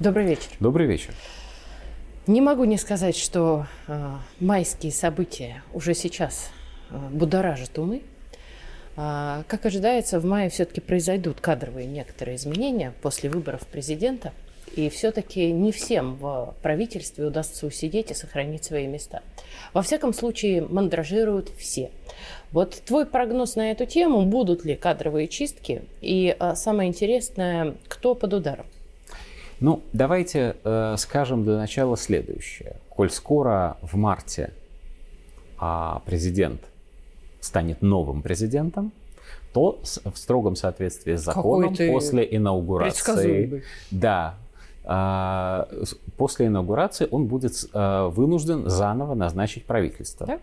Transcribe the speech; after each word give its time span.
Добрый 0.00 0.24
вечер. 0.24 0.48
Добрый 0.60 0.86
вечер. 0.86 1.12
Не 2.26 2.40
могу 2.40 2.64
не 2.64 2.78
сказать, 2.78 3.14
что 3.14 3.66
э, 3.86 4.14
майские 4.40 4.92
события 4.92 5.62
уже 5.74 5.92
сейчас 5.92 6.48
э, 6.88 6.96
будоражат 7.10 7.78
умы. 7.78 8.00
Э, 8.96 9.42
как 9.46 9.66
ожидается, 9.66 10.18
в 10.18 10.24
мае 10.24 10.48
все-таки 10.48 10.80
произойдут 10.80 11.42
кадровые 11.42 11.86
некоторые 11.86 12.36
изменения 12.36 12.94
после 13.02 13.28
выборов 13.28 13.66
президента. 13.66 14.32
И 14.74 14.88
все-таки 14.88 15.52
не 15.52 15.70
всем 15.70 16.14
в 16.16 16.54
правительстве 16.62 17.26
удастся 17.26 17.66
усидеть 17.66 18.10
и 18.10 18.14
сохранить 18.14 18.64
свои 18.64 18.86
места. 18.86 19.22
Во 19.74 19.82
всяком 19.82 20.14
случае, 20.14 20.62
мандражируют 20.62 21.50
все. 21.58 21.90
Вот 22.52 22.80
твой 22.86 23.04
прогноз 23.04 23.54
на 23.54 23.70
эту 23.70 23.84
тему, 23.84 24.24
будут 24.24 24.64
ли 24.64 24.76
кадровые 24.76 25.28
чистки? 25.28 25.82
И 26.00 26.34
самое 26.54 26.88
интересное, 26.88 27.74
кто 27.88 28.14
под 28.14 28.32
ударом? 28.32 28.64
Ну, 29.60 29.82
давайте 29.92 30.56
э, 30.64 30.94
скажем 30.98 31.44
для 31.44 31.56
начала 31.56 31.96
следующее. 31.96 32.76
Коль 32.88 33.10
скоро 33.10 33.76
в 33.82 33.96
марте 33.96 34.52
а, 35.58 36.02
президент 36.06 36.62
станет 37.40 37.82
новым 37.82 38.22
президентом, 38.22 38.92
то 39.52 39.80
в 39.82 40.16
строгом 40.16 40.56
соответствии 40.56 41.16
с 41.16 41.22
законом 41.22 41.74
после 41.76 42.26
инаугурации, 42.30 43.62
да, 43.90 44.36
а, 44.84 45.68
после 46.16 46.46
инаугурации 46.46 47.06
он 47.10 47.26
будет 47.26 47.52
а, 47.72 48.08
вынужден 48.08 48.68
заново 48.68 49.14
назначить 49.14 49.66
правительство. 49.66 50.26
Да? 50.26 50.40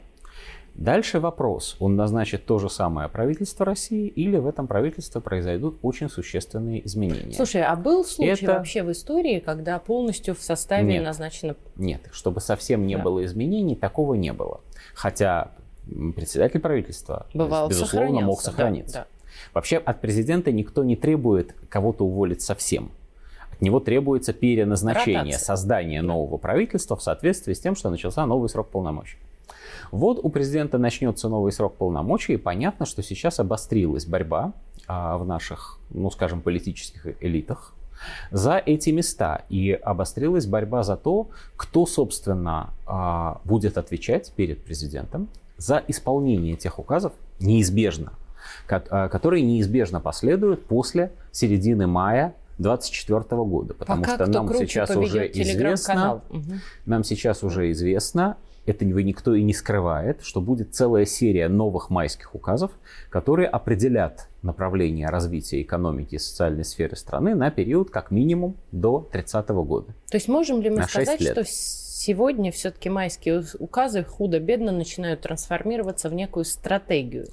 Дальше 0.77 1.19
вопрос, 1.19 1.75
он 1.79 1.95
назначит 1.95 2.45
то 2.45 2.59
же 2.59 2.69
самое 2.69 3.09
правительство 3.09 3.65
России 3.65 4.07
или 4.07 4.37
в 4.37 4.45
этом 4.45 4.67
правительстве 4.67 5.21
произойдут 5.21 5.79
очень 5.81 6.07
существенные 6.07 6.85
изменения. 6.85 7.33
Слушай, 7.33 7.63
а 7.63 7.75
был 7.75 8.05
случай 8.05 8.43
Это... 8.43 8.53
вообще 8.53 8.83
в 8.83 8.91
истории, 8.91 9.39
когда 9.39 9.79
полностью 9.79 10.35
в 10.35 10.39
составе 10.39 10.93
Нет. 10.93 11.03
назначено... 11.03 11.55
Нет, 11.77 12.01
чтобы 12.11 12.41
совсем 12.41 12.85
не 12.85 12.95
да. 12.95 13.01
было 13.01 13.25
изменений, 13.25 13.75
такого 13.75 14.13
не 14.13 14.31
было. 14.33 14.61
Хотя 14.93 15.49
председатель 16.15 16.59
правительства, 16.59 17.25
Бывал, 17.33 17.69
безусловно, 17.69 18.21
мог 18.21 18.41
сохраниться. 18.41 18.93
Да, 18.93 18.99
да. 18.99 19.07
Вообще 19.55 19.77
от 19.77 19.99
президента 19.99 20.51
никто 20.51 20.83
не 20.83 20.95
требует 20.95 21.55
кого-то 21.69 22.05
уволить 22.05 22.43
совсем. 22.43 22.91
От 23.51 23.61
него 23.61 23.79
требуется 23.79 24.31
переназначение, 24.31 25.21
Ротация. 25.21 25.39
создание 25.39 26.03
нового 26.03 26.37
правительства 26.37 26.95
в 26.95 27.01
соответствии 27.01 27.53
с 27.53 27.59
тем, 27.59 27.75
что 27.75 27.89
начался 27.89 28.23
новый 28.27 28.47
срок 28.49 28.69
полномочий. 28.69 29.17
Вот 29.91 30.19
у 30.21 30.29
президента 30.29 30.77
начнется 30.77 31.29
новый 31.29 31.51
срок 31.51 31.75
полномочий, 31.75 32.33
и 32.33 32.37
понятно, 32.37 32.85
что 32.85 33.03
сейчас 33.03 33.39
обострилась 33.39 34.05
борьба 34.05 34.53
а, 34.87 35.17
в 35.17 35.25
наших, 35.25 35.79
ну 35.89 36.09
скажем, 36.11 36.41
политических 36.41 37.21
элитах 37.21 37.73
за 38.31 38.57
эти 38.57 38.89
места. 38.89 39.43
И 39.49 39.71
обострилась 39.71 40.45
борьба 40.45 40.83
за 40.83 40.97
то, 40.97 41.29
кто, 41.55 41.85
собственно, 41.85 42.71
а, 42.85 43.41
будет 43.43 43.77
отвечать 43.77 44.31
перед 44.35 44.63
президентом 44.63 45.29
за 45.57 45.83
исполнение 45.87 46.55
тех 46.55 46.79
указов 46.79 47.13
неизбежно, 47.39 48.13
а, 48.69 49.09
которые 49.09 49.43
неизбежно 49.43 49.99
последуют 49.99 50.65
после 50.65 51.11
середины 51.31 51.87
мая 51.87 52.33
2024 52.57 53.43
года, 53.43 53.73
потому 53.73 54.03
Пока 54.03 54.15
что 54.15 54.25
нам 54.27 54.53
сейчас 54.55 54.95
уже 54.95 55.27
известно, 55.31 56.21
угу. 56.29 56.53
нам 56.85 57.03
сейчас 57.03 57.43
уже 57.43 57.71
известно, 57.71 58.37
это 58.67 58.85
никто 58.85 59.33
и 59.33 59.41
не 59.43 59.53
скрывает, 59.53 60.21
что 60.21 60.41
будет 60.41 60.75
целая 60.75 61.05
серия 61.05 61.47
новых 61.47 61.89
майских 61.89 62.35
указов, 62.35 62.71
которые 63.09 63.47
определят 63.47 64.27
направление 64.43 65.07
развития 65.07 65.61
экономики 65.61 66.15
и 66.15 66.19
социальной 66.19 66.65
сферы 66.65 66.95
страны 66.95 67.33
на 67.33 67.49
период 67.49 67.89
как 67.89 68.11
минимум 68.11 68.57
до 68.71 69.07
30 69.11 69.49
года. 69.49 69.87
То 70.11 70.17
есть 70.17 70.27
можем 70.27 70.61
ли 70.61 70.69
мы 70.69 70.83
сказать, 70.83 71.21
что 71.21 71.43
сегодня 72.07 72.53
все-таки 72.53 72.89
майские 72.89 73.43
указы 73.59 74.03
худо-бедно 74.03 74.71
начинают 74.71 75.21
трансформироваться 75.21 76.07
в 76.07 76.13
некую 76.13 76.45
стратегию. 76.45 77.27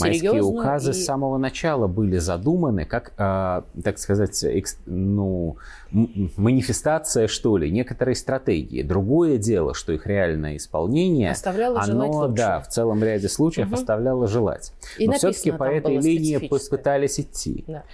Майские 0.00 0.42
указы 0.42 0.90
и... 0.90 0.94
с 0.94 1.04
самого 1.04 1.38
начала 1.38 1.86
были 1.86 2.18
задуманы 2.18 2.84
как, 2.84 3.12
э, 3.16 3.62
так 3.84 3.98
сказать, 3.98 4.42
экс, 4.42 4.78
ну, 4.84 5.58
манифестация, 5.92 7.28
что 7.28 7.56
ли, 7.56 7.70
некоторой 7.70 8.16
стратегии. 8.16 8.82
Другое 8.82 9.38
дело, 9.38 9.74
что 9.74 9.92
их 9.92 10.08
реальное 10.08 10.56
исполнение, 10.56 11.30
оставляло 11.30 11.80
оно, 11.80 12.12
желать 12.12 12.34
да, 12.34 12.60
в 12.60 12.68
целом 12.68 13.04
ряде 13.04 13.28
случаев 13.28 13.68
угу. 13.68 13.76
оставляло 13.76 14.26
желать. 14.26 14.72
И 14.98 15.06
Но 15.06 15.12
все-таки 15.12 15.52
по 15.52 15.64
этой 15.64 15.98
линии 15.98 16.38
пытались 16.68 17.20
идти. 17.20 17.62
Да. 17.68 17.84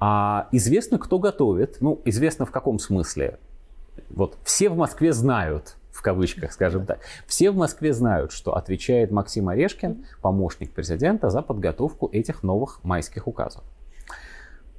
А 0.00 0.48
известно, 0.50 0.98
кто 0.98 1.20
готовит. 1.20 1.76
Ну, 1.80 2.00
известно 2.04 2.44
в 2.44 2.50
каком 2.50 2.80
смысле 2.80 3.38
вот 4.10 4.36
все 4.44 4.68
в 4.68 4.76
Москве 4.76 5.12
знают, 5.12 5.75
в 5.96 6.02
кавычках, 6.02 6.52
скажем 6.52 6.86
так. 6.86 7.00
Все 7.26 7.50
в 7.50 7.56
Москве 7.56 7.92
знают, 7.92 8.32
что 8.32 8.54
отвечает 8.54 9.10
Максим 9.10 9.48
Орешкин, 9.48 10.04
помощник 10.20 10.72
президента, 10.72 11.30
за 11.30 11.42
подготовку 11.42 12.08
этих 12.12 12.42
новых 12.42 12.84
майских 12.84 13.26
указов. 13.26 13.64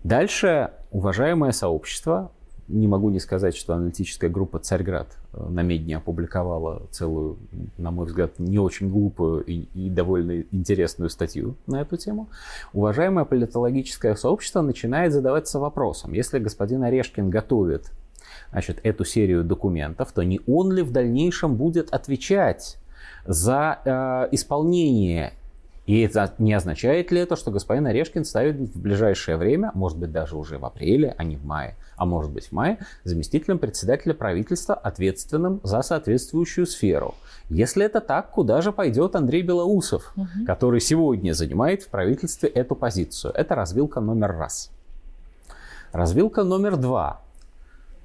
Дальше 0.03 0.71
уважаемое 0.91 1.51
сообщество, 1.51 2.31
не 2.67 2.87
могу 2.87 3.09
не 3.09 3.19
сказать, 3.19 3.55
что 3.55 3.73
аналитическая 3.73 4.29
группа 4.29 4.59
«Царьград» 4.59 5.17
на 5.31 5.61
Медне 5.63 5.97
опубликовала 5.97 6.87
целую, 6.91 7.37
на 7.77 7.91
мой 7.91 8.05
взгляд, 8.05 8.39
не 8.39 8.59
очень 8.59 8.89
глупую 8.89 9.43
и, 9.43 9.67
и 9.73 9.89
довольно 9.89 10.41
интересную 10.51 11.09
статью 11.09 11.55
на 11.65 11.81
эту 11.81 11.97
тему. 11.97 12.29
Уважаемое 12.73 13.25
политологическое 13.25 14.15
сообщество 14.15 14.61
начинает 14.61 15.13
задаваться 15.13 15.59
вопросом, 15.59 16.13
если 16.13 16.39
господин 16.39 16.83
Орешкин 16.83 17.29
готовит 17.29 17.91
значит, 18.51 18.79
эту 18.83 19.05
серию 19.05 19.43
документов, 19.43 20.11
то 20.11 20.23
не 20.23 20.41
он 20.47 20.71
ли 20.71 20.81
в 20.81 20.91
дальнейшем 20.91 21.55
будет 21.55 21.93
отвечать 21.93 22.77
за 23.25 23.79
э, 23.83 24.27
исполнение 24.33 25.33
и 25.87 26.01
это 26.01 26.33
не 26.37 26.53
означает 26.53 27.11
ли 27.11 27.21
это, 27.21 27.37
что 27.37 27.49
господин 27.49 27.87
Орешкин 27.87 28.25
ставит 28.25 28.57
в 28.57 28.79
ближайшее 28.79 29.37
время, 29.37 29.71
может 29.73 29.97
быть 29.97 30.11
даже 30.11 30.35
уже 30.35 30.57
в 30.57 30.65
апреле, 30.65 31.15
а 31.17 31.23
не 31.23 31.37
в 31.37 31.45
мае, 31.45 31.77
а 31.95 32.05
может 32.05 32.29
быть 32.29 32.49
в 32.49 32.51
мае, 32.51 32.79
заместителем 33.05 33.57
председателя 33.57 34.13
правительства, 34.13 34.75
ответственным 34.75 35.61
за 35.63 35.81
соответствующую 35.81 36.67
сферу? 36.67 37.15
Если 37.49 37.85
это 37.85 38.01
так, 38.01 38.31
куда 38.31 38.59
же 38.61 38.73
пойдет 38.73 39.15
Андрей 39.15 39.43
Белоусов, 39.43 40.11
угу. 40.17 40.27
который 40.45 40.81
сегодня 40.81 41.31
занимает 41.31 41.83
в 41.83 41.87
правительстве 41.87 42.49
эту 42.49 42.75
позицию? 42.75 43.31
Это 43.33 43.55
развилка 43.55 44.01
номер 44.01 44.35
раз. 44.37 44.71
Развилка 45.93 46.43
номер 46.43 46.75
два 46.75 47.21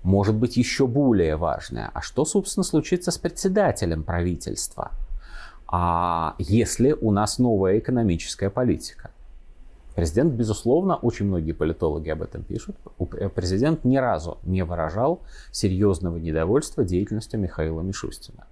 может 0.03 0.35
быть 0.35 0.57
еще 0.57 0.87
более 0.87 1.37
важное. 1.37 1.91
А 1.95 2.01
что, 2.01 2.25
собственно, 2.25 2.65
случится 2.65 3.11
с 3.11 3.19
председателем 3.19 4.03
правительства, 4.03 4.91
а 5.67 6.35
если 6.39 6.93
у 6.93 7.11
нас 7.13 7.39
новая 7.39 7.79
экономическая 7.79 8.51
политика? 8.51 9.11
Президент, 9.95 10.33
безусловно, 10.33 10.97
очень 10.97 11.27
многие 11.27 11.53
политологи 11.53 12.09
об 12.09 12.23
этом 12.23 12.43
пишут, 12.43 12.77
президент 13.35 13.85
ни 13.85 13.99
разу 13.99 14.39
не 14.43 14.65
выражал 14.65 15.21
серьезного 15.51 16.17
недовольства 16.17 16.83
деятельностью 16.83 17.39
Михаила 17.41 17.83
Мишустина. 17.83 18.47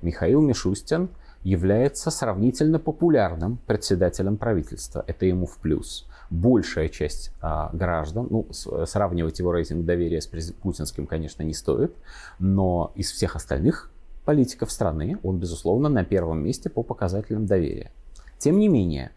Михаил 0.00 0.40
Мишустин 0.40 1.08
является 1.46 2.10
сравнительно 2.10 2.80
популярным 2.80 3.58
председателем 3.68 4.36
правительства. 4.36 5.04
Это 5.06 5.26
ему 5.26 5.46
в 5.46 5.58
плюс 5.58 6.08
большая 6.28 6.88
часть 6.88 7.30
а, 7.40 7.70
граждан, 7.72 8.26
ну, 8.30 8.48
сравнивать 8.52 9.38
его 9.38 9.52
рейтинг 9.52 9.84
доверия 9.84 10.20
с 10.20 10.26
путинским, 10.26 11.06
конечно, 11.06 11.44
не 11.44 11.54
стоит, 11.54 11.94
но 12.40 12.90
из 12.96 13.12
всех 13.12 13.36
остальных 13.36 13.92
политиков 14.24 14.72
страны 14.72 15.20
он, 15.22 15.38
безусловно, 15.38 15.88
на 15.88 16.04
первом 16.04 16.42
месте 16.42 16.68
по 16.68 16.82
показателям 16.82 17.46
доверия. 17.46 17.92
Тем 18.38 18.58
не 18.58 18.66
менее, 18.66 19.12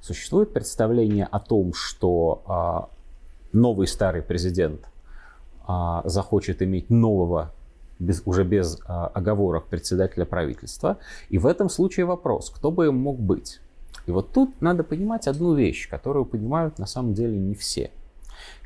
существует 0.00 0.54
представление 0.54 1.26
о 1.26 1.38
том, 1.38 1.74
что 1.74 2.42
а, 2.46 2.88
новый 3.52 3.88
старый 3.88 4.22
президент 4.22 4.88
а, 5.66 6.00
захочет 6.06 6.62
иметь 6.62 6.88
нового 6.88 7.52
без, 7.98 8.22
уже 8.24 8.44
без 8.44 8.78
а, 8.86 9.06
оговорок 9.08 9.66
председателя 9.66 10.24
правительства. 10.24 10.98
И 11.28 11.38
в 11.38 11.46
этом 11.46 11.68
случае 11.68 12.06
вопрос, 12.06 12.50
кто 12.50 12.70
бы 12.70 12.86
им 12.86 12.96
мог 12.96 13.18
быть? 13.18 13.60
И 14.06 14.10
вот 14.10 14.32
тут 14.32 14.60
надо 14.60 14.84
понимать 14.84 15.26
одну 15.26 15.54
вещь, 15.54 15.88
которую 15.88 16.24
понимают 16.24 16.78
на 16.78 16.86
самом 16.86 17.14
деле 17.14 17.36
не 17.38 17.54
все. 17.54 17.90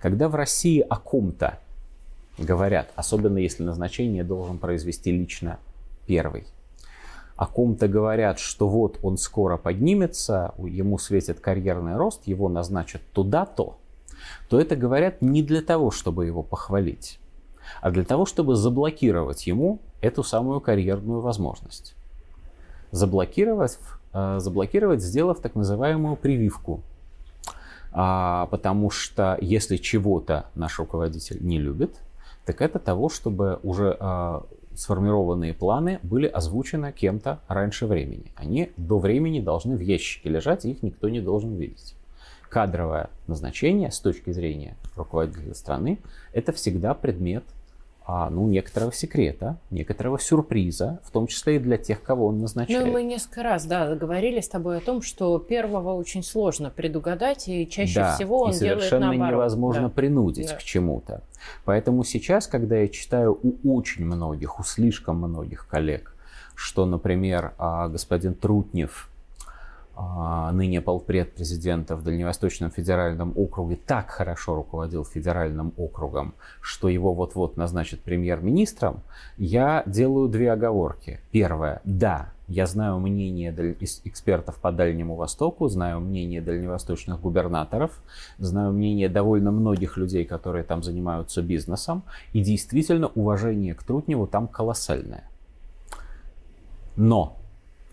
Когда 0.01 0.29
в 0.29 0.35
России 0.35 0.81
о 0.81 0.97
ком-то 0.97 1.59
говорят, 2.39 2.91
особенно 2.97 3.39
если 3.39 3.63
назначение 3.63 4.25
должен 4.25 4.59
произвести 4.59 5.13
лично 5.13 5.59
первый, 6.07 6.47
о 7.37 7.47
ком-то 7.47 7.87
говорят, 7.87 8.41
что 8.41 8.69
вот 8.69 8.99
он 9.03 9.17
скоро 9.17 9.57
поднимется, 9.57 10.55
ему 10.59 10.99
светит 10.99 11.39
карьерный 11.39 11.97
рост, 11.97 12.27
его 12.27 12.49
назначат 12.49 13.01
туда-то, 13.13 13.77
то 14.49 14.61
это 14.61 14.75
говорят 14.75 15.23
не 15.23 15.43
для 15.45 15.63
того, 15.63 15.93
чтобы 15.93 16.27
его 16.27 16.43
похвалить, 16.43 17.21
а 17.81 17.91
для 17.91 18.05
того, 18.05 18.27
чтобы 18.27 18.57
заблокировать 18.57 19.47
ему 19.47 19.81
эту 20.01 20.23
самую 20.23 20.61
карьерную 20.61 21.21
возможность. 21.21 21.95
Заблокировать 22.91 23.79
Э, 24.13 24.39
заблокировать, 24.41 25.03
сделав 25.03 25.41
так 25.41 25.55
называемую 25.55 26.17
прививку. 26.17 26.81
А, 27.93 28.47
потому 28.47 28.91
что 28.91 29.39
если 29.41 29.77
чего-то 29.77 30.47
наш 30.55 30.79
руководитель 30.79 31.39
не 31.41 31.59
любит, 31.59 31.95
так 32.45 32.63
это 32.63 32.79
того, 32.79 33.11
чтобы 33.11 33.61
уже 33.63 33.97
э, 33.99 34.41
сформированные 34.75 35.53
планы 35.53 36.01
были 36.03 36.27
озвучены 36.27 36.93
кем-то 36.93 37.41
раньше 37.49 37.87
времени. 37.87 38.33
Они 38.35 38.71
до 38.77 38.99
времени 38.99 39.41
должны 39.41 39.77
в 39.77 39.81
ящике 39.81 40.31
лежать, 40.31 40.65
и 40.65 40.71
их 40.71 40.83
никто 40.83 41.09
не 41.09 41.21
должен 41.21 41.55
видеть. 41.57 41.95
Кадровое 42.49 43.11
назначение 43.27 43.91
с 43.91 44.01
точки 44.01 44.31
зрения 44.31 44.77
руководителя 44.97 45.55
страны– 45.55 45.99
это 46.33 46.53
всегда 46.53 46.95
предмет 46.95 47.45
а, 48.11 48.31
ну, 48.31 48.49
некоторого 48.49 48.91
секрета, 48.91 49.59
некоторого 49.71 50.19
сюрприза, 50.19 50.99
в 51.05 51.11
том 51.11 51.27
числе 51.27 51.57
и 51.57 51.59
для 51.59 51.77
тех, 51.77 52.03
кого 52.03 52.29
он 52.29 52.41
назначает. 52.41 52.87
Ну, 52.87 52.91
мы 52.91 53.03
несколько 53.03 53.43
раз, 53.43 53.67
да, 53.67 53.95
говорили 53.95 54.41
с 54.41 54.49
тобой 54.49 54.79
о 54.79 54.81
том, 54.81 55.03
что 55.03 55.39
первого 55.39 55.93
очень 55.93 56.23
сложно 56.23 56.71
предугадать, 56.71 57.49
и 57.49 57.69
чаще 57.69 57.97
да, 57.97 58.15
всего 58.15 58.45
он 58.45 58.53
и 58.53 58.55
совершенно 58.55 59.01
делает 59.03 59.19
наоборот. 59.19 59.33
невозможно 59.33 59.83
да. 59.83 59.89
принудить 59.91 60.49
да. 60.49 60.57
к 60.57 60.63
чему-то. 60.63 61.23
Поэтому 61.67 62.03
сейчас, 62.03 62.47
когда 62.47 62.79
я 62.79 62.89
читаю 62.89 63.39
у 63.43 63.77
очень 63.77 64.07
многих, 64.07 64.59
у 64.59 64.63
слишком 64.65 65.19
многих 65.19 65.69
коллег, 65.69 66.17
что, 66.55 66.87
например, 66.87 67.53
а, 67.59 67.89
господин 67.89 68.33
Трутнев 68.33 69.11
ныне 70.53 70.81
полпред 70.81 71.35
президента 71.35 71.97
в 71.97 72.05
Дальневосточном 72.05 72.71
федеральном 72.71 73.33
округе 73.37 73.77
так 73.77 74.11
хорошо 74.11 74.55
руководил 74.55 75.05
федеральным 75.05 75.73
округом, 75.77 76.35
что 76.61 76.89
его 76.89 77.15
вот-вот 77.15 77.57
назначат 77.57 78.01
премьер-министром, 78.01 79.01
я 79.37 79.83
делаю 79.87 80.29
две 80.29 80.53
оговорки. 80.53 81.21
Первое. 81.33 81.81
Да, 81.85 82.33
я 82.47 82.67
знаю 82.67 82.99
мнение 83.01 83.51
экспертов 84.05 84.57
по 84.57 84.71
Дальнему 84.71 85.17
Востоку, 85.17 85.69
знаю 85.69 86.01
мнение 86.01 86.41
дальневосточных 86.41 87.21
губернаторов, 87.21 88.01
знаю 88.39 88.73
мнение 88.73 89.09
довольно 89.09 89.51
многих 89.51 89.97
людей, 89.97 90.25
которые 90.25 90.63
там 90.63 90.83
занимаются 90.83 91.43
бизнесом, 91.43 92.05
и 92.33 92.43
действительно 92.43 93.09
уважение 93.09 93.75
к 93.75 93.83
Трутневу 93.83 94.27
там 94.27 94.47
колоссальное. 94.47 95.25
Но 96.97 97.37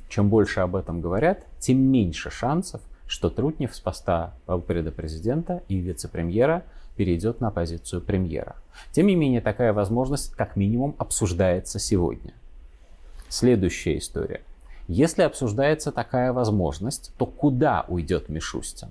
чем 0.09 0.29
больше 0.29 0.59
об 0.61 0.75
этом 0.75 1.01
говорят, 1.01 1.45
тем 1.59 1.79
меньше 1.79 2.29
шансов, 2.29 2.81
что 3.07 3.29
Трутнев 3.29 3.75
с 3.75 3.79
поста 3.79 4.33
президента 4.45 5.63
и 5.67 5.77
вице-премьера 5.77 6.63
перейдет 6.95 7.41
на 7.41 7.51
позицию 7.51 8.01
премьера. 8.01 8.55
Тем 8.91 9.07
не 9.07 9.15
менее, 9.15 9.41
такая 9.41 9.73
возможность 9.73 10.33
как 10.35 10.55
минимум 10.55 10.95
обсуждается 10.97 11.79
сегодня. 11.79 12.33
Следующая 13.29 13.97
история. 13.97 14.41
Если 14.87 15.23
обсуждается 15.23 15.91
такая 15.91 16.31
возможность, 16.31 17.11
то 17.17 17.25
куда 17.25 17.85
уйдет 17.87 18.29
Мишустин? 18.29 18.89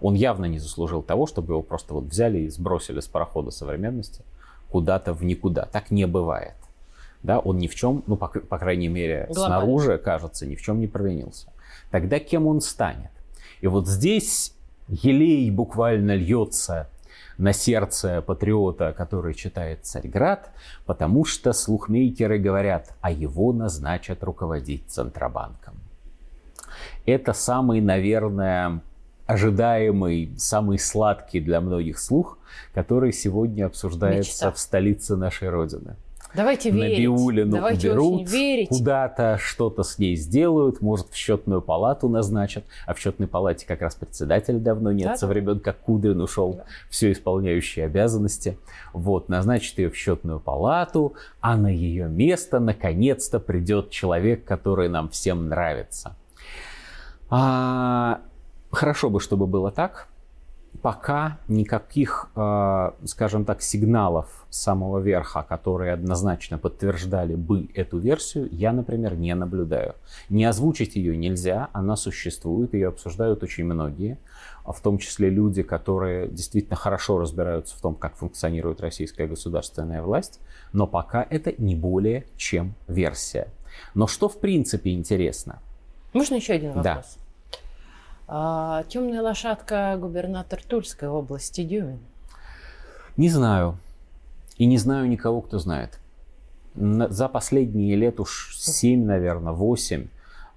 Он 0.00 0.14
явно 0.14 0.46
не 0.46 0.58
заслужил 0.58 1.02
того, 1.02 1.26
чтобы 1.26 1.52
его 1.52 1.62
просто 1.62 1.94
вот 1.94 2.04
взяли 2.04 2.40
и 2.40 2.48
сбросили 2.48 3.00
с 3.00 3.06
парохода 3.06 3.50
современности 3.50 4.22
куда-то 4.70 5.12
в 5.12 5.24
никуда. 5.24 5.66
Так 5.66 5.90
не 5.90 6.06
бывает 6.06 6.54
да, 7.24 7.38
он 7.38 7.58
ни 7.58 7.66
в 7.66 7.74
чем, 7.74 8.04
ну, 8.06 8.16
по, 8.16 8.28
по 8.28 8.58
крайней 8.58 8.88
мере, 8.88 9.26
Глобально. 9.30 9.60
снаружи, 9.60 9.98
кажется, 9.98 10.46
ни 10.46 10.54
в 10.54 10.62
чем 10.62 10.78
не 10.78 10.86
провинился. 10.86 11.48
Тогда 11.90 12.20
кем 12.20 12.46
он 12.46 12.60
станет? 12.60 13.10
И 13.62 13.66
вот 13.66 13.88
здесь 13.88 14.54
елей 14.88 15.50
буквально 15.50 16.14
льется 16.14 16.88
на 17.38 17.54
сердце 17.54 18.20
патриота, 18.20 18.92
который 18.92 19.32
читает 19.32 19.86
«Царьград», 19.86 20.50
потому 20.84 21.24
что 21.24 21.54
слухмейкеры 21.54 22.38
говорят, 22.38 22.92
а 23.00 23.10
его 23.10 23.54
назначат 23.54 24.22
руководить 24.22 24.84
Центробанком. 24.88 25.74
Это 27.06 27.32
самый, 27.32 27.80
наверное, 27.80 28.82
ожидаемый, 29.26 30.34
самый 30.36 30.78
сладкий 30.78 31.40
для 31.40 31.62
многих 31.62 31.98
слух, 31.98 32.36
который 32.74 33.14
сегодня 33.14 33.64
обсуждается 33.64 34.30
Мечта. 34.30 34.52
в 34.52 34.58
столице 34.58 35.16
нашей 35.16 35.48
Родины. 35.48 35.96
Давайте 36.34 36.70
верить. 36.70 36.98
Набиулину 36.98 37.52
Давайте 37.52 37.90
уберут, 37.90 38.30
верить. 38.30 38.68
куда-то 38.68 39.38
что-то 39.40 39.84
с 39.84 39.98
ней 39.98 40.16
сделают, 40.16 40.80
может, 40.80 41.08
в 41.10 41.14
счетную 41.14 41.62
палату 41.62 42.08
назначат. 42.08 42.64
А 42.86 42.94
в 42.94 42.98
счетной 42.98 43.28
палате 43.28 43.66
как 43.66 43.82
раз 43.82 43.94
председателя 43.94 44.58
давно 44.58 44.90
нет, 44.90 45.08
да? 45.08 45.16
со 45.16 45.26
времен 45.26 45.60
как 45.60 45.78
Кудрин 45.78 46.20
ушел, 46.20 46.54
да. 46.54 46.64
все 46.90 47.12
исполняющие 47.12 47.84
обязанности. 47.84 48.58
Вот, 48.92 49.28
назначат 49.28 49.78
ее 49.78 49.90
в 49.90 49.96
счетную 49.96 50.40
палату, 50.40 51.14
а 51.40 51.56
на 51.56 51.68
ее 51.68 52.08
место 52.08 52.58
наконец-то 52.58 53.38
придет 53.38 53.90
человек, 53.90 54.44
который 54.44 54.88
нам 54.88 55.10
всем 55.10 55.48
нравится. 55.48 56.16
А, 57.30 58.20
хорошо 58.70 59.08
бы, 59.08 59.20
чтобы 59.20 59.46
было 59.46 59.70
так 59.70 60.08
пока 60.82 61.38
никаких, 61.48 62.28
э, 62.36 62.90
скажем 63.04 63.44
так, 63.44 63.62
сигналов 63.62 64.46
с 64.50 64.62
самого 64.62 64.98
верха, 64.98 65.42
которые 65.42 65.92
однозначно 65.92 66.58
подтверждали 66.58 67.34
бы 67.34 67.68
эту 67.74 67.98
версию, 67.98 68.48
я, 68.52 68.72
например, 68.72 69.16
не 69.16 69.34
наблюдаю. 69.34 69.94
Не 70.28 70.44
озвучить 70.44 70.96
ее 70.96 71.16
нельзя, 71.16 71.68
она 71.72 71.96
существует, 71.96 72.74
ее 72.74 72.88
обсуждают 72.88 73.42
очень 73.42 73.64
многие, 73.64 74.18
в 74.64 74.80
том 74.80 74.98
числе 74.98 75.30
люди, 75.30 75.62
которые 75.62 76.28
действительно 76.28 76.76
хорошо 76.76 77.18
разбираются 77.18 77.76
в 77.76 77.80
том, 77.80 77.94
как 77.94 78.16
функционирует 78.16 78.80
российская 78.80 79.26
государственная 79.26 80.02
власть, 80.02 80.40
но 80.72 80.86
пока 80.86 81.26
это 81.28 81.52
не 81.58 81.74
более 81.74 82.26
чем 82.36 82.74
версия. 82.88 83.48
Но 83.94 84.06
что 84.06 84.28
в 84.28 84.38
принципе 84.38 84.92
интересно? 84.92 85.60
Можно 86.12 86.36
еще 86.36 86.54
один 86.54 86.72
вопрос? 86.72 86.84
Да. 86.84 87.23
А, 88.26 88.84
темная 88.88 89.22
лошадка 89.22 89.96
губернатор 90.00 90.62
Тульской 90.62 91.08
области 91.08 91.62
Дюмин. 91.62 92.00
Не 93.16 93.28
знаю. 93.28 93.78
И 94.56 94.66
не 94.66 94.78
знаю 94.78 95.08
никого, 95.08 95.40
кто 95.40 95.58
знает. 95.58 95.98
За 96.74 97.28
последние 97.28 97.96
лет 97.96 98.20
уж 98.20 98.56
7, 98.56 99.04
наверное, 99.04 99.52
8 99.52 100.08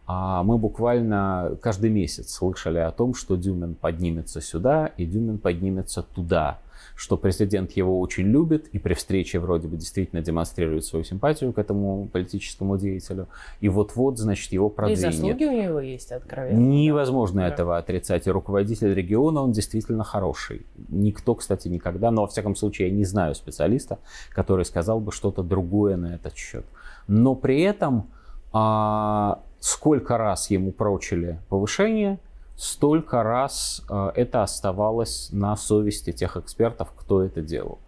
а 0.07 0.41
мы 0.43 0.57
буквально 0.57 1.57
каждый 1.61 1.89
месяц 1.89 2.33
слышали 2.33 2.79
о 2.79 2.91
том, 2.91 3.13
что 3.13 3.35
Дюмин 3.35 3.75
поднимется 3.75 4.41
сюда 4.41 4.87
и 4.97 5.05
Дюмин 5.05 5.37
поднимется 5.37 6.01
туда 6.01 6.59
что 6.97 7.15
президент 7.15 7.73
его 7.73 7.99
очень 7.99 8.25
любит 8.25 8.67
и 8.69 8.79
при 8.79 8.95
встрече 8.95 9.39
вроде 9.39 9.67
бы 9.67 9.77
действительно 9.77 10.21
демонстрирует 10.21 10.83
свою 10.83 11.05
симпатию 11.05 11.53
к 11.53 11.59
этому 11.59 12.07
политическому 12.11 12.75
деятелю. 12.77 13.27
И 13.61 13.69
вот-вот, 13.69 14.17
значит, 14.17 14.51
его 14.51 14.69
продвинет. 14.69 14.99
И 14.99 15.11
заслуги 15.11 15.45
у 15.45 15.51
него 15.51 15.79
есть, 15.79 16.11
откровенно. 16.11 16.57
Невозможно 16.57 17.41
да. 17.41 17.49
этого 17.49 17.77
отрицать. 17.77 18.25
И 18.25 18.31
руководитель 18.31 18.95
региона, 18.95 19.41
он 19.41 19.51
действительно 19.51 20.03
хороший. 20.03 20.65
Никто, 20.89 21.35
кстати, 21.35 21.67
никогда, 21.67 22.09
но 22.09 22.23
во 22.23 22.27
всяком 22.27 22.55
случае 22.55 22.89
я 22.89 22.93
не 22.95 23.05
знаю 23.05 23.35
специалиста, 23.35 23.99
который 24.31 24.65
сказал 24.65 24.99
бы 24.99 25.11
что-то 25.11 25.43
другое 25.43 25.97
на 25.97 26.15
этот 26.15 26.35
счет. 26.35 26.65
Но 27.07 27.35
при 27.35 27.61
этом 27.61 28.09
а, 28.51 29.43
сколько 29.59 30.17
раз 30.17 30.49
ему 30.49 30.71
прочили 30.71 31.39
повышение, 31.49 32.19
столько 32.55 33.23
раз 33.23 33.83
э, 33.89 34.11
это 34.15 34.43
оставалось 34.43 35.29
на 35.31 35.55
совести 35.55 36.11
тех 36.11 36.37
экспертов, 36.37 36.91
кто 36.95 37.23
это 37.23 37.41
делал. 37.41 37.79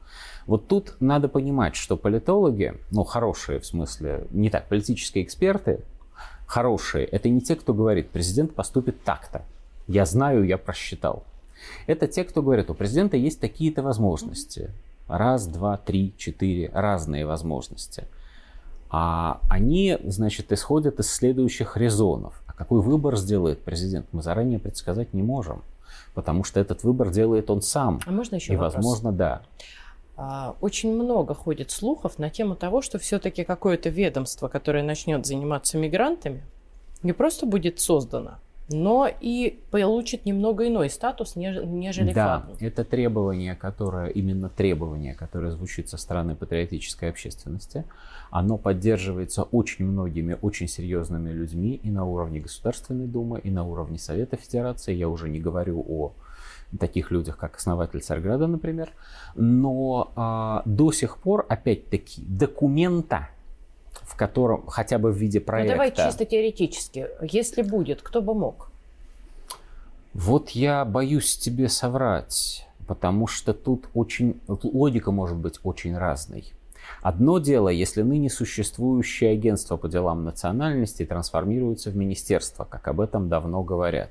Вот 0.45 0.67
тут 0.67 0.95
надо 0.99 1.27
понимать, 1.27 1.75
что 1.75 1.97
политологи, 1.97 2.75
ну 2.91 3.03
хорошие 3.03 3.59
в 3.59 3.65
смысле, 3.65 4.25
не 4.31 4.49
так, 4.49 4.67
политические 4.67 5.23
эксперты, 5.23 5.81
хорошие, 6.47 7.05
это 7.05 7.29
не 7.29 7.41
те, 7.41 7.55
кто 7.55 7.73
говорит, 7.73 8.09
президент 8.09 8.55
поступит 8.55 9.03
так-то. 9.03 9.43
Я 9.88 10.05
знаю, 10.05 10.43
я 10.43 10.57
просчитал. 10.57 11.23
Это 11.88 12.07
те, 12.07 12.23
кто 12.23 12.41
говорит, 12.41 12.69
у 12.69 12.73
президента 12.73 13.17
есть 13.17 13.39
такие-то 13.39 13.83
возможности. 13.83 14.71
Раз, 15.07 15.47
два, 15.47 15.77
три, 15.77 16.13
четыре, 16.17 16.69
разные 16.73 17.25
возможности. 17.25 18.07
А 18.89 19.39
они, 19.50 19.98
значит, 20.03 20.51
исходят 20.51 21.00
из 21.00 21.12
следующих 21.12 21.77
резонов. 21.77 22.41
Какой 22.58 22.81
выбор 22.81 23.15
сделает 23.17 23.62
президент, 23.62 24.08
мы 24.12 24.22
заранее 24.22 24.60
предсказать 24.60 25.13
не 25.13 25.22
можем, 25.24 25.62
потому 26.13 26.43
что 26.43 26.60
этот 26.60 26.84
выбор 26.84 27.10
делает 27.10 27.50
он 27.50 27.62
сам. 27.62 28.00
А 28.05 28.12
можно 28.12 28.36
еще 28.36 28.53
И, 28.53 28.55
вопрос? 28.55 28.75
возможно, 28.75 29.12
да. 29.12 29.41
А, 30.17 30.55
очень 30.60 30.91
много 30.93 31.34
ходит 31.34 31.72
слухов 31.72 32.19
на 32.19 32.29
тему 32.29 32.55
того, 32.55 32.81
что 32.81 33.00
все-таки 33.00 33.46
какое-то 33.46 33.88
ведомство, 33.89 34.50
которое 34.50 34.84
начнет 34.84 35.25
заниматься 35.25 35.77
мигрантами, 35.77 36.43
не 37.03 37.13
просто 37.13 37.46
будет 37.46 37.79
создано, 37.79 38.31
но 38.69 39.07
и 39.07 39.59
получит 39.71 40.25
немного 40.25 40.67
иной 40.67 40.89
статус, 40.89 41.35
нежели 41.35 42.13
Да, 42.13 42.39
флагман. 42.41 42.57
это 42.59 42.83
требование, 42.83 43.55
которое, 43.55 44.07
именно 44.09 44.49
требование, 44.49 45.15
которое 45.15 45.51
звучит 45.51 45.89
со 45.89 45.97
стороны 45.97 46.35
патриотической 46.35 47.09
общественности. 47.09 47.85
Оно 48.29 48.57
поддерживается 48.57 49.43
очень 49.43 49.85
многими, 49.85 50.38
очень 50.41 50.67
серьезными 50.67 51.31
людьми 51.31 51.79
и 51.81 51.89
на 51.89 52.05
уровне 52.05 52.39
Государственной 52.39 53.07
Думы, 53.07 53.39
и 53.39 53.49
на 53.49 53.63
уровне 53.65 53.97
Совета 53.97 54.38
Федерации. 54.38 54.93
Я 54.93 55.09
уже 55.09 55.29
не 55.29 55.39
говорю 55.39 55.83
о 55.88 56.13
таких 56.77 57.09
людях, 57.09 57.38
как 57.38 57.57
основатель 57.57 58.01
Царьграда, 58.01 58.45
например. 58.45 58.91
Но 59.35 60.11
а, 60.15 60.61
до 60.65 60.91
сих 60.91 61.17
пор, 61.17 61.45
опять-таки, 61.49 62.21
документа 62.21 63.29
в 64.10 64.16
котором 64.16 64.66
хотя 64.66 64.98
бы 64.98 65.12
в 65.12 65.16
виде 65.16 65.39
проекта. 65.39 65.75
Ну, 65.75 65.78
давай 65.78 65.96
чисто 65.96 66.25
теоретически. 66.25 67.08
Если 67.22 67.62
будет, 67.62 68.01
кто 68.01 68.22
бы 68.22 68.34
мог? 68.34 68.72
Вот 70.13 70.50
я 70.50 70.84
боюсь 70.84 71.38
тебе 71.38 71.70
соврать, 71.70 72.68
потому 72.88 73.28
что 73.28 73.54
тут 73.54 73.88
очень 73.94 74.42
логика 74.48 75.12
может 75.12 75.38
быть 75.38 75.60
очень 75.63 75.96
разной. 75.96 76.51
Одно 77.04 77.38
дело, 77.38 77.70
если 77.70 78.01
ныне 78.01 78.32
существующее 78.32 79.32
агентство 79.32 79.78
по 79.78 79.88
делам 79.88 80.24
национальности 80.24 81.06
трансформируется 81.06 81.92
в 81.92 81.96
министерство, 81.96 82.66
как 82.66 82.88
об 82.88 83.01
этом 83.01 83.30
давно 83.30 83.62
говорят. 83.62 84.10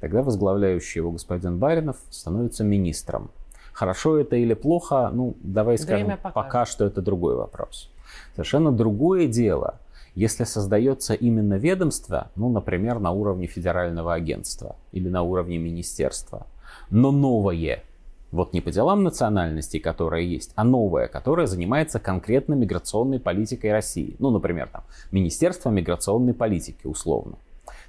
Тогда 0.00 0.22
возглавляющий 0.22 0.98
его 0.98 1.10
господин 1.10 1.58
Баринов 1.58 1.96
становится 2.10 2.64
министром. 2.64 3.30
Хорошо 3.72 4.18
это 4.18 4.36
или 4.36 4.52
плохо, 4.52 5.10
ну, 5.10 5.36
давай 5.40 5.78
скажем, 5.78 6.18
пока 6.34 6.66
что 6.66 6.84
это 6.84 7.00
другой 7.00 7.36
вопрос. 7.36 7.88
Совершенно 8.32 8.72
другое 8.72 9.26
дело, 9.26 9.78
если 10.14 10.44
создается 10.44 11.14
именно 11.14 11.54
ведомство, 11.54 12.30
ну, 12.34 12.48
например, 12.48 12.98
на 12.98 13.10
уровне 13.12 13.46
федерального 13.46 14.14
агентства 14.14 14.76
или 14.92 15.08
на 15.08 15.22
уровне 15.22 15.58
министерства, 15.58 16.46
но 16.90 17.12
новое, 17.12 17.82
вот 18.30 18.52
не 18.52 18.60
по 18.60 18.70
делам 18.70 19.04
национальностей, 19.04 19.80
которое 19.80 20.22
есть, 20.22 20.52
а 20.54 20.64
новое, 20.64 21.08
которое 21.08 21.46
занимается 21.46 21.98
конкретно 21.98 22.54
миграционной 22.54 23.20
политикой 23.20 23.72
России. 23.72 24.16
Ну, 24.18 24.30
например, 24.30 24.68
там, 24.72 24.82
Министерство 25.12 25.70
миграционной 25.70 26.34
политики, 26.34 26.86
условно. 26.86 27.36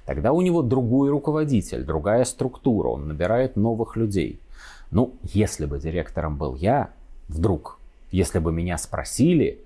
Тогда 0.06 0.32
у 0.32 0.40
него 0.40 0.62
другой 0.62 1.10
руководитель, 1.10 1.84
другая 1.84 2.24
структура, 2.24 2.88
он 2.88 3.08
набирает 3.08 3.56
новых 3.56 3.96
людей. 3.96 4.40
Ну, 4.90 5.12
если 5.22 5.66
бы 5.66 5.78
директором 5.78 6.36
был 6.36 6.54
я, 6.54 6.90
вдруг, 7.28 7.78
если 8.10 8.38
бы 8.38 8.50
меня 8.50 8.78
спросили, 8.78 9.60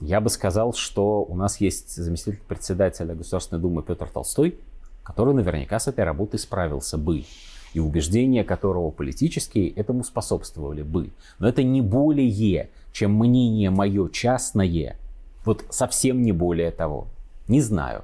я 0.00 0.20
бы 0.20 0.30
сказал, 0.30 0.72
что 0.72 1.22
у 1.22 1.36
нас 1.36 1.60
есть 1.60 1.94
заместитель 1.94 2.40
председателя 2.48 3.14
Государственной 3.14 3.60
Думы 3.60 3.82
Петр 3.82 4.08
Толстой, 4.08 4.58
который 5.02 5.34
наверняка 5.34 5.78
с 5.78 5.88
этой 5.88 6.04
работой 6.04 6.38
справился 6.38 6.96
бы 6.98 7.24
и 7.72 7.80
убеждения 7.80 8.42
которого 8.42 8.90
политические 8.90 9.70
этому 9.70 10.02
способствовали 10.02 10.82
бы. 10.82 11.10
Но 11.38 11.48
это 11.48 11.62
не 11.62 11.82
более, 11.82 12.70
чем 12.92 13.14
мнение 13.14 13.70
мое 13.70 14.08
частное, 14.08 14.96
вот 15.44 15.64
совсем 15.70 16.22
не 16.22 16.32
более 16.32 16.70
того. 16.70 17.06
Не 17.46 17.60
знаю. 17.60 18.02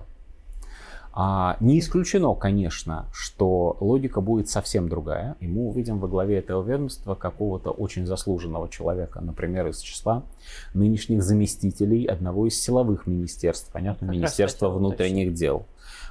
А 1.18 1.56
не 1.60 1.78
исключено, 1.78 2.34
конечно, 2.34 3.06
что 3.10 3.78
логика 3.80 4.20
будет 4.20 4.50
совсем 4.50 4.90
другая, 4.90 5.34
и 5.40 5.48
мы 5.48 5.68
увидим 5.68 5.98
во 5.98 6.08
главе 6.08 6.36
этого 6.36 6.62
ведомства 6.62 7.14
какого-то 7.14 7.70
очень 7.70 8.04
заслуженного 8.04 8.68
человека, 8.68 9.22
например, 9.22 9.66
из 9.68 9.78
числа 9.78 10.24
нынешних 10.74 11.22
заместителей 11.22 12.04
одного 12.04 12.46
из 12.46 12.60
силовых 12.60 13.06
министерств, 13.06 13.72
понятно, 13.72 14.08
как 14.08 14.14
Министерства 14.14 14.68
внутренних 14.68 15.32
дел. 15.32 15.64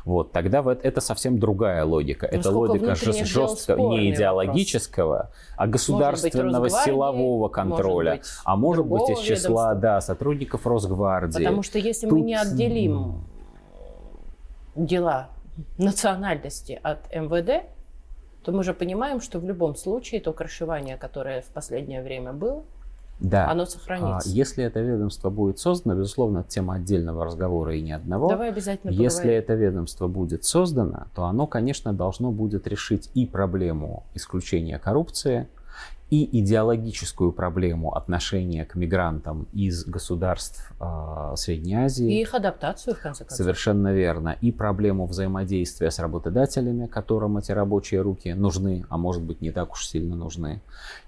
Вот, 0.05 0.31
тогда 0.31 0.63
вот 0.63 0.79
это 0.81 1.01
совсем 1.01 1.38
другая 1.38 1.85
логика. 1.85 2.27
Ну, 2.31 2.39
это 2.39 2.50
логика 2.50 2.95
жест, 2.95 3.25
жестко 3.25 3.75
не 3.75 4.12
идеологического, 4.12 5.07
вопрос. 5.07 5.31
а 5.55 5.67
государственного 5.67 6.69
силового 6.71 7.47
контроля. 7.50 8.13
Может 8.13 8.21
быть, 8.24 8.41
а 8.43 8.55
может 8.55 8.85
быть 8.88 9.09
из 9.12 9.19
числа 9.19 9.75
да, 9.75 10.01
сотрудников 10.01 10.65
Росгвардии. 10.65 11.43
Потому 11.43 11.62
что 11.62 11.77
если 11.77 12.07
Тут... 12.07 12.19
мы 12.19 12.25
не 12.25 12.35
отделим 12.35 13.25
дела 14.75 15.29
национальности 15.77 16.79
от 16.84 17.13
МВД, 17.13 17.65
то 18.44 18.51
мы 18.51 18.63
же 18.63 18.74
понимаем, 18.74 19.22
что 19.22 19.39
в 19.39 19.46
любом 19.46 19.75
случае 19.75 20.22
то 20.22 20.34
крышевание, 20.34 20.98
которое 20.98 21.41
в 21.41 21.48
последнее 21.48 22.03
время 22.03 22.34
было, 22.34 22.63
да. 23.20 23.50
оно 23.50 23.65
сохранится. 23.65 24.29
А, 24.29 24.32
если 24.32 24.63
это 24.63 24.82
ведомство 24.82 25.29
будет 25.29 25.58
создано, 25.60 25.96
безусловно, 25.96 26.44
тема 26.44 26.75
отдельного 26.75 27.25
разговора 27.25 27.75
и 27.75 27.82
не 27.82 27.94
одного. 27.94 28.29
Давай 28.29 28.50
обязательно 28.50 28.91
поговорим. 28.91 29.03
Если 29.03 29.32
это 29.34 29.53
ведомство 29.53 30.08
будет 30.08 30.44
создано, 30.44 31.08
то 31.15 31.24
оно, 31.25 31.48
конечно, 31.48 31.94
должно 31.94 32.32
будет 32.32 32.67
решить 32.67 33.10
и 33.13 33.25
проблему 33.25 34.05
исключения 34.13 34.77
коррупции, 34.77 35.48
и 36.12 36.39
идеологическую 36.39 37.32
проблему 37.32 37.96
отношения 37.96 38.63
к 38.63 38.75
мигрантам 38.75 39.48
из 39.53 39.86
государств 39.86 40.72
э, 40.79 41.34
Средней 41.36 41.75
Азии. 41.75 42.20
И 42.20 42.22
их 42.22 42.36
адаптацию, 42.36 42.96
в 42.96 43.00
конце 43.00 43.24
концов. 43.24 43.38
Совершенно 43.38 43.91
верно. 43.91 44.38
И 44.39 44.51
проблему 44.51 45.08
взаимодействия 45.08 45.89
с 45.89 45.98
работодателями, 45.98 46.86
которым 46.86 47.38
эти 47.38 47.51
рабочие 47.51 48.01
руки 48.01 48.34
нужны, 48.34 48.86
а 48.89 48.98
может 48.98 49.24
быть 49.24 49.41
не 49.41 49.51
так 49.51 49.72
уж 49.72 49.88
сильно 49.88 50.15
нужны. 50.15 50.62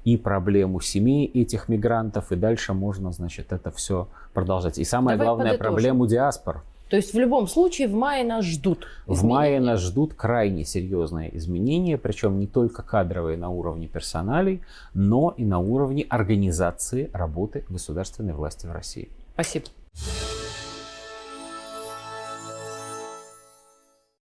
И 0.03 0.17
проблему 0.17 0.81
семей 0.81 1.27
этих 1.27 1.69
мигрантов. 1.69 2.31
И 2.31 2.35
дальше 2.35 2.73
можно, 2.73 3.11
значит, 3.11 3.53
это 3.53 3.69
все 3.69 4.07
продолжать. 4.33 4.79
И 4.79 4.83
самое 4.83 5.15
Давай 5.15 5.27
главное, 5.27 5.51
подытожим. 5.51 5.73
проблему 5.73 6.07
диаспор. 6.07 6.63
То 6.89 6.95
есть 6.95 7.13
в 7.13 7.19
любом 7.19 7.47
случае 7.47 7.87
в 7.87 7.93
мае 7.93 8.23
нас 8.23 8.45
ждут 8.45 8.87
изменения. 9.07 9.21
В 9.21 9.23
мае 9.25 9.59
нас 9.59 9.81
ждут 9.81 10.13
крайне 10.13 10.63
серьезные 10.63 11.35
изменения, 11.37 11.97
причем 11.97 12.39
не 12.39 12.47
только 12.47 12.83
кадровые 12.83 13.37
на 13.37 13.49
уровне 13.49 13.87
персоналей, 13.87 14.61
но 14.93 15.33
и 15.35 15.45
на 15.45 15.59
уровне 15.59 16.05
организации 16.07 17.09
работы 17.13 17.65
государственной 17.69 18.33
власти 18.33 18.67
в 18.67 18.71
России. 18.71 19.09
Спасибо. 19.33 19.65